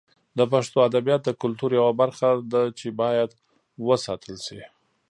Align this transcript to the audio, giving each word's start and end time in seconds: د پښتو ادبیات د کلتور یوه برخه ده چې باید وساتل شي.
د 0.37 0.39
پښتو 0.51 0.77
ادبیات 0.89 1.21
د 1.25 1.29
کلتور 1.41 1.71
یوه 1.79 1.93
برخه 2.01 2.29
ده 2.51 2.63
چې 2.79 2.87
باید 3.01 3.29
وساتل 3.87 4.35
شي. 4.45 4.61